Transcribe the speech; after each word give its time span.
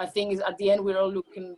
I 0.00 0.06
think 0.06 0.32
is 0.32 0.40
at 0.40 0.56
the 0.56 0.70
end 0.70 0.82
we're 0.82 0.98
all 0.98 1.12
looking 1.12 1.56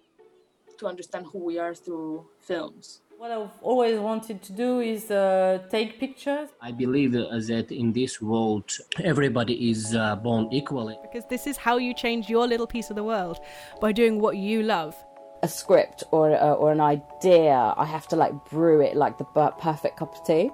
to 0.78 0.86
understand 0.88 1.26
who 1.32 1.38
we 1.44 1.60
are 1.60 1.74
through 1.76 2.26
films. 2.40 3.02
What 3.16 3.30
I've 3.30 3.56
always 3.62 4.00
wanted 4.00 4.42
to 4.42 4.52
do 4.52 4.80
is 4.80 5.12
uh, 5.12 5.60
take 5.70 6.00
pictures. 6.00 6.48
I 6.60 6.72
believe 6.72 7.12
that 7.12 7.66
in 7.70 7.92
this 7.92 8.20
world, 8.20 8.68
everybody 9.04 9.70
is 9.70 9.94
uh, 9.94 10.16
born 10.16 10.48
equally. 10.50 10.98
Because 11.02 11.24
this 11.30 11.46
is 11.46 11.56
how 11.56 11.76
you 11.76 11.94
change 11.94 12.28
your 12.28 12.48
little 12.48 12.66
piece 12.66 12.90
of 12.90 12.96
the 12.96 13.04
world 13.04 13.38
by 13.80 13.92
doing 13.92 14.18
what 14.18 14.36
you 14.36 14.64
love. 14.64 14.96
A 15.44 15.48
script 15.48 16.02
or, 16.10 16.34
uh, 16.34 16.54
or 16.54 16.72
an 16.72 16.80
idea, 16.80 17.74
I 17.76 17.84
have 17.84 18.08
to 18.08 18.16
like 18.16 18.34
brew 18.50 18.80
it 18.80 18.96
like 18.96 19.18
the 19.18 19.24
perfect 19.68 19.98
cup 19.98 20.16
of 20.16 20.26
tea. 20.26 20.50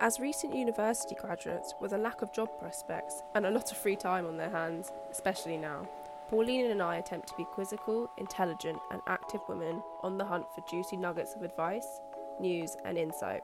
As 0.00 0.20
recent 0.20 0.54
university 0.54 1.14
graduates 1.14 1.72
with 1.80 1.94
a 1.94 1.98
lack 1.98 2.20
of 2.20 2.30
job 2.34 2.48
prospects 2.58 3.22
and 3.34 3.46
a 3.46 3.50
lot 3.50 3.70
of 3.70 3.78
free 3.78 3.96
time 3.96 4.26
on 4.26 4.36
their 4.36 4.50
hands, 4.50 4.90
especially 5.10 5.56
now, 5.56 5.88
Pauline 6.32 6.70
and 6.70 6.82
I 6.82 6.96
attempt 6.96 7.28
to 7.28 7.36
be 7.36 7.44
quizzical, 7.44 8.10
intelligent, 8.16 8.78
and 8.90 9.02
active 9.06 9.42
women 9.50 9.82
on 10.02 10.16
the 10.16 10.24
hunt 10.24 10.46
for 10.54 10.64
juicy 10.66 10.96
nuggets 10.96 11.34
of 11.34 11.42
advice, 11.42 12.00
news, 12.40 12.74
and 12.86 12.96
insight. 12.96 13.42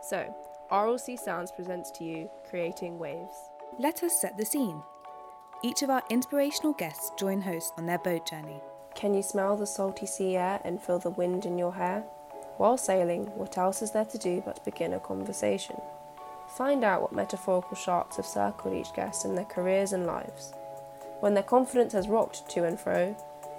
So, 0.00 0.32
RLC 0.70 1.18
Sounds 1.18 1.50
presents 1.50 1.90
to 1.96 2.04
you 2.04 2.30
Creating 2.48 3.00
Waves. 3.00 3.34
Let 3.80 4.04
us 4.04 4.20
set 4.20 4.36
the 4.36 4.44
scene. 4.44 4.80
Each 5.64 5.82
of 5.82 5.90
our 5.90 6.04
inspirational 6.08 6.72
guests 6.72 7.10
join 7.18 7.40
hosts 7.40 7.72
on 7.76 7.86
their 7.86 7.98
boat 7.98 8.28
journey. 8.28 8.60
Can 8.94 9.12
you 9.12 9.22
smell 9.22 9.56
the 9.56 9.66
salty 9.66 10.06
sea 10.06 10.36
air 10.36 10.60
and 10.64 10.80
feel 10.80 11.00
the 11.00 11.10
wind 11.10 11.46
in 11.46 11.58
your 11.58 11.74
hair? 11.74 12.02
While 12.58 12.76
sailing, 12.76 13.24
what 13.36 13.58
else 13.58 13.82
is 13.82 13.90
there 13.90 14.04
to 14.04 14.18
do 14.18 14.40
but 14.46 14.64
begin 14.64 14.92
a 14.92 15.00
conversation? 15.00 15.80
Find 16.56 16.84
out 16.84 17.02
what 17.02 17.12
metaphorical 17.12 17.76
sharks 17.76 18.18
have 18.18 18.26
circled 18.26 18.76
each 18.76 18.94
guest 18.94 19.24
in 19.24 19.34
their 19.34 19.44
careers 19.46 19.92
and 19.92 20.06
lives 20.06 20.52
when 21.20 21.34
their 21.34 21.42
confidence 21.42 21.92
has 21.92 22.08
rocked 22.08 22.48
to 22.50 22.64
and 22.64 22.78
fro, 22.78 23.16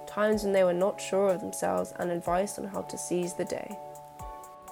times 0.08 0.44
when 0.44 0.54
they 0.54 0.64
were 0.64 0.74
not 0.74 1.00
sure 1.00 1.30
of 1.30 1.42
themselves, 1.42 1.94
and 2.00 2.12
advice 2.12 2.58
on 2.58 2.66
how 2.66 2.82
to 2.82 2.98
seize 2.98 3.34
the 3.34 3.46
day. 3.46 3.78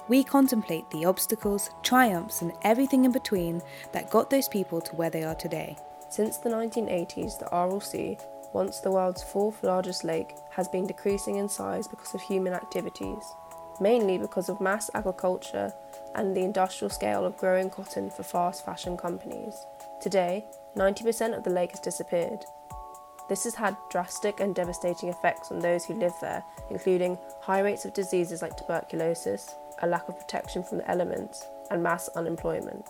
We 0.08 0.24
contemplate 0.24 0.88
the 0.90 1.04
obstacles, 1.04 1.70
triumphs, 1.82 2.40
and 2.40 2.52
everything 2.62 3.04
in 3.04 3.12
between 3.12 3.60
that 3.92 4.10
got 4.10 4.30
those 4.30 4.48
people 4.48 4.80
to 4.80 4.96
where 4.96 5.10
they 5.10 5.22
are 5.22 5.34
today. 5.34 5.76
Since 6.08 6.38
the 6.38 6.48
1980s, 6.48 7.38
the 7.38 7.54
Aral 7.54 7.80
Sea, 7.80 8.16
once 8.54 8.80
the 8.80 8.90
world's 8.90 9.22
fourth 9.22 9.62
largest 9.62 10.04
lake, 10.04 10.34
has 10.50 10.66
been 10.68 10.86
decreasing 10.86 11.36
in 11.36 11.48
size 11.48 11.86
because 11.86 12.14
of 12.14 12.22
human 12.22 12.54
activities, 12.54 13.22
mainly 13.80 14.16
because 14.16 14.48
of 14.48 14.62
mass 14.62 14.90
agriculture 14.94 15.70
and 16.14 16.34
the 16.34 16.42
industrial 16.42 16.88
scale 16.88 17.26
of 17.26 17.36
growing 17.36 17.68
cotton 17.68 18.10
for 18.10 18.22
fast 18.22 18.64
fashion 18.64 18.96
companies. 18.96 19.54
Today, 20.00 20.46
90% 20.74 21.36
of 21.36 21.44
the 21.44 21.50
lake 21.50 21.72
has 21.72 21.80
disappeared, 21.80 22.44
this 23.28 23.44
has 23.44 23.54
had 23.54 23.76
drastic 23.90 24.40
and 24.40 24.54
devastating 24.54 25.08
effects 25.10 25.50
on 25.50 25.58
those 25.58 25.84
who 25.84 25.94
live 25.94 26.14
there, 26.20 26.42
including 26.70 27.18
high 27.42 27.60
rates 27.60 27.84
of 27.84 27.92
diseases 27.92 28.42
like 28.42 28.56
tuberculosis, 28.56 29.54
a 29.82 29.86
lack 29.86 30.08
of 30.08 30.18
protection 30.18 30.64
from 30.64 30.78
the 30.78 30.90
elements, 30.90 31.46
and 31.70 31.82
mass 31.82 32.08
unemployment. 32.16 32.88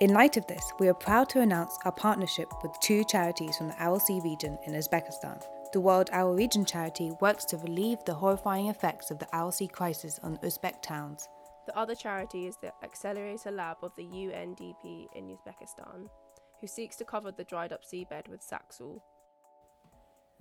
In 0.00 0.12
light 0.12 0.36
of 0.36 0.46
this, 0.48 0.72
we 0.80 0.88
are 0.88 0.94
proud 0.94 1.28
to 1.28 1.40
announce 1.40 1.78
our 1.84 1.92
partnership 1.92 2.48
with 2.62 2.72
two 2.80 3.04
charities 3.04 3.56
from 3.56 3.68
the 3.68 3.80
Aral 3.80 4.00
Sea 4.00 4.20
region 4.24 4.58
in 4.66 4.74
Uzbekistan. 4.74 5.40
The 5.72 5.80
World 5.80 6.10
Aral 6.12 6.34
Region 6.34 6.64
charity 6.64 7.12
works 7.20 7.44
to 7.46 7.58
relieve 7.58 7.98
the 8.04 8.14
horrifying 8.14 8.66
effects 8.66 9.12
of 9.12 9.20
the 9.20 9.32
Aral 9.32 9.52
Sea 9.52 9.68
crisis 9.68 10.18
on 10.24 10.36
Uzbek 10.38 10.82
towns. 10.82 11.28
The 11.66 11.78
other 11.78 11.94
charity 11.94 12.46
is 12.46 12.56
the 12.56 12.72
Accelerator 12.82 13.52
Lab 13.52 13.78
of 13.82 13.92
the 13.96 14.04
UNDP 14.04 15.06
in 15.14 15.28
Uzbekistan, 15.28 16.08
who 16.60 16.66
seeks 16.66 16.96
to 16.96 17.04
cover 17.04 17.30
the 17.30 17.44
dried 17.44 17.72
up 17.72 17.84
seabed 17.84 18.28
with 18.28 18.40
Saxaul, 18.40 19.00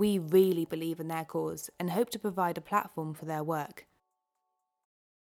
we 0.03 0.19
really 0.19 0.65
believe 0.65 0.99
in 0.99 1.07
their 1.07 1.23
cause 1.23 1.69
and 1.79 1.91
hope 1.91 2.09
to 2.09 2.19
provide 2.19 2.57
a 2.57 2.61
platform 2.61 3.13
for 3.13 3.23
their 3.23 3.41
work. 3.41 3.85